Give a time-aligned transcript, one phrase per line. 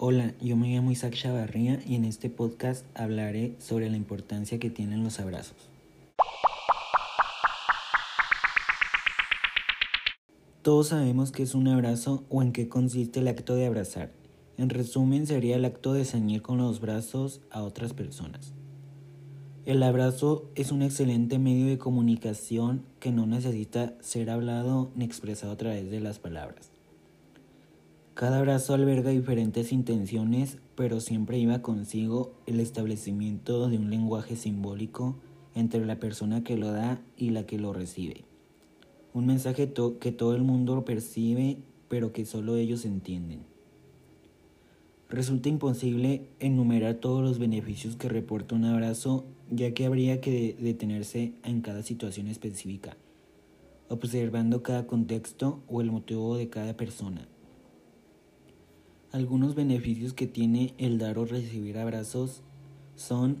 [0.00, 4.70] Hola, yo me llamo Isaac Chavarría y en este podcast hablaré sobre la importancia que
[4.70, 5.56] tienen los abrazos.
[10.62, 14.12] Todos sabemos qué es un abrazo o en qué consiste el acto de abrazar.
[14.56, 18.52] En resumen, sería el acto de ceñir con los brazos a otras personas.
[19.66, 25.54] El abrazo es un excelente medio de comunicación que no necesita ser hablado ni expresado
[25.54, 26.77] a través de las palabras.
[28.18, 35.14] Cada abrazo alberga diferentes intenciones, pero siempre lleva consigo el establecimiento de un lenguaje simbólico
[35.54, 38.24] entre la persona que lo da y la que lo recibe.
[39.14, 43.42] Un mensaje que todo el mundo percibe, pero que solo ellos entienden.
[45.08, 51.34] Resulta imposible enumerar todos los beneficios que reporta un abrazo, ya que habría que detenerse
[51.44, 52.96] en cada situación específica,
[53.88, 57.28] observando cada contexto o el motivo de cada persona.
[59.10, 62.42] Algunos beneficios que tiene el dar o recibir abrazos
[62.94, 63.38] son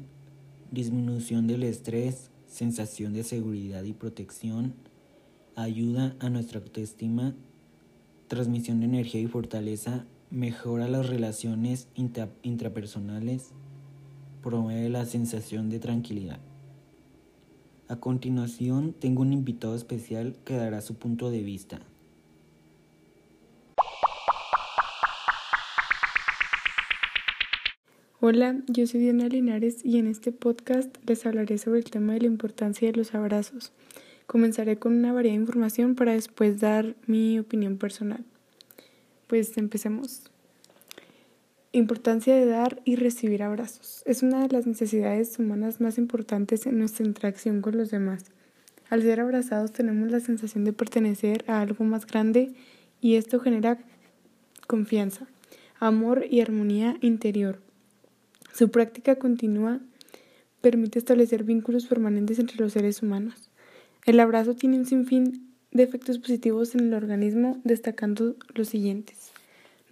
[0.70, 4.72] disminución del estrés, sensación de seguridad y protección,
[5.56, 7.34] ayuda a nuestra autoestima,
[8.28, 11.88] transmisión de energía y fortaleza, mejora las relaciones
[12.42, 13.50] intrapersonales,
[14.42, 16.40] promueve la sensación de tranquilidad.
[17.88, 21.80] A continuación tengo un invitado especial que dará su punto de vista.
[28.20, 32.22] Hola, yo soy Diana Linares y en este podcast les hablaré sobre el tema de
[32.22, 33.70] la importancia de los abrazos.
[34.26, 38.24] Comenzaré con una variedad de información para después dar mi opinión personal.
[39.28, 40.24] Pues empecemos.
[41.70, 44.02] Importancia de dar y recibir abrazos.
[44.04, 48.24] Es una de las necesidades humanas más importantes en nuestra interacción con los demás.
[48.90, 52.52] Al ser abrazados tenemos la sensación de pertenecer a algo más grande
[53.00, 53.78] y esto genera
[54.66, 55.28] confianza,
[55.78, 57.60] amor y armonía interior.
[58.58, 59.78] Su práctica continua
[60.62, 63.52] permite establecer vínculos permanentes entre los seres humanos.
[64.04, 69.30] El abrazo tiene un sinfín de efectos positivos en el organismo, destacando los siguientes.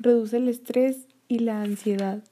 [0.00, 2.24] Reduce el estrés y la ansiedad.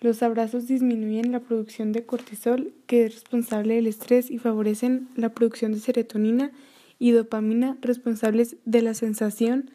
[0.00, 5.30] Los abrazos disminuyen la producción de cortisol, que es responsable del estrés, y favorecen la
[5.30, 6.52] producción de serotonina
[7.00, 9.68] y dopamina, responsables de la sensación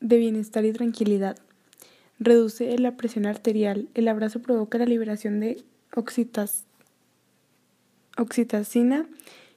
[0.00, 1.36] de bienestar y tranquilidad.
[2.20, 3.88] Reduce la presión arterial.
[3.94, 5.64] El abrazo provoca la liberación de
[8.16, 9.08] oxitocina,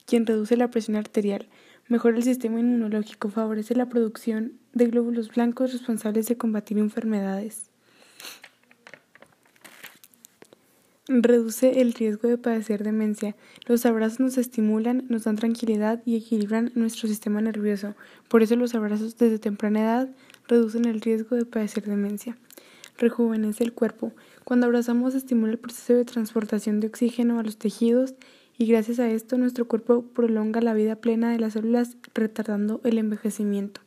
[0.08, 1.48] quien reduce la presión arterial.
[1.88, 3.30] Mejora el sistema inmunológico.
[3.30, 7.70] Favorece la producción de glóbulos blancos responsables de combatir enfermedades.
[11.08, 13.36] Reduce el riesgo de padecer demencia.
[13.66, 17.96] Los abrazos nos estimulan, nos dan tranquilidad y equilibran nuestro sistema nervioso.
[18.28, 20.10] Por eso los abrazos desde temprana edad
[20.48, 22.36] reducen el riesgo de padecer demencia
[22.98, 24.14] rejuvenece el cuerpo.
[24.44, 28.16] Cuando abrazamos estimula el proceso de transportación de oxígeno a los tejidos
[28.58, 32.98] y gracias a esto nuestro cuerpo prolonga la vida plena de las células retardando el
[32.98, 33.82] envejecimiento.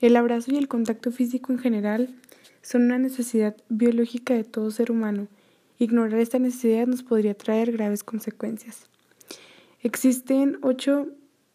[0.00, 2.14] El abrazo y el contacto físico en general
[2.62, 5.28] son una necesidad biológica de todo ser humano.
[5.78, 8.86] Ignorar esta necesidad nos podría traer graves consecuencias.
[9.82, 11.08] Existen ocho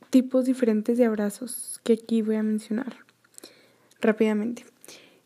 [0.09, 2.97] tipos diferentes de abrazos que aquí voy a mencionar
[3.99, 4.71] rápidamente.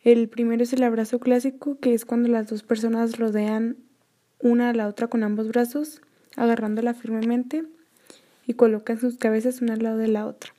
[0.06, 3.78] El primero es el abrazo clásico, que es cuando las dos personas rodean
[4.40, 6.00] una a la otra con ambos brazos,
[6.36, 7.64] agarrándola firmemente
[8.46, 10.54] y colocan sus cabezas una al lado de la otra.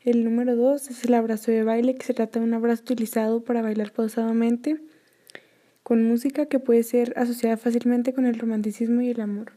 [0.00, 3.44] El número dos es el abrazo de baile, que se trata de un abrazo utilizado
[3.44, 4.80] para bailar pausadamente
[5.82, 9.52] con música que puede ser asociada fácilmente con el romanticismo y el amor.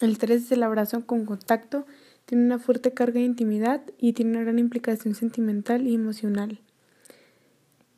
[0.00, 1.84] El tres es el abrazo con contacto,
[2.24, 6.60] tiene una fuerte carga de intimidad y tiene una gran implicación sentimental y emocional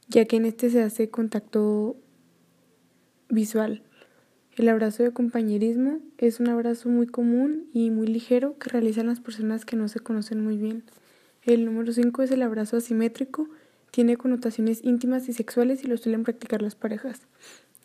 [0.09, 1.97] ya que en este se hace contacto
[3.28, 3.82] visual.
[4.56, 9.20] El abrazo de compañerismo es un abrazo muy común y muy ligero que realizan las
[9.20, 10.84] personas que no se conocen muy bien.
[11.43, 13.48] El número 5 es el abrazo asimétrico,
[13.91, 17.22] tiene connotaciones íntimas y sexuales y lo suelen practicar las parejas.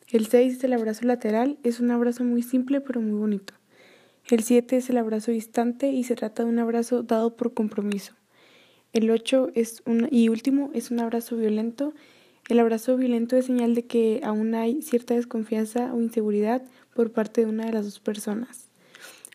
[0.08, 3.54] El 6 es el abrazo lateral, es un abrazo muy simple pero muy bonito.
[4.30, 8.14] El 7 es el abrazo distante y se trata de un abrazo dado por compromiso.
[8.92, 11.94] El 8 es un, y último es un abrazo violento.
[12.48, 16.64] El abrazo violento es señal de que aún hay cierta desconfianza o inseguridad
[16.96, 18.70] por parte de una de las dos personas.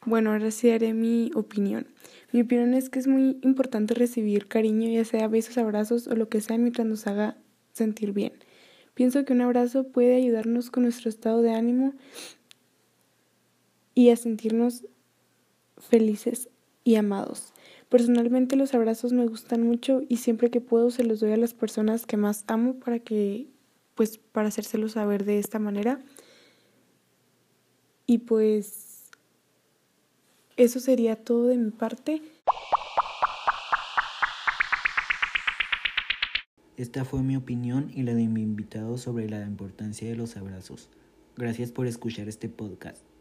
[0.05, 1.87] Bueno, ahora sí haré mi opinión.
[2.33, 6.29] Mi opinión es que es muy importante recibir cariño, ya sea besos, abrazos o lo
[6.29, 7.37] que sea mientras nos haga
[7.73, 8.33] sentir bien.
[8.95, 11.95] Pienso que un abrazo puede ayudarnos con nuestro estado de ánimo
[13.95, 14.85] y a sentirnos
[15.79, 16.49] felices
[16.83, 17.53] y amados.
[17.95, 21.55] Personalmente los abrazos me gustan mucho y siempre que puedo se los doy a las
[21.55, 23.47] personas que más amo para que
[23.95, 26.01] pues para hacérselo saber de esta manera.
[28.05, 29.13] Y pues
[30.57, 32.21] eso sería todo de mi parte.
[36.77, 40.89] Esta fue mi opinión y la de mi invitado sobre la importancia de los abrazos.
[41.37, 43.14] Gracias por escuchar este podcast.